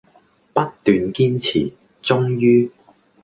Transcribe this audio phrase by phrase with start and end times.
[0.51, 2.71] 不斷堅持，終於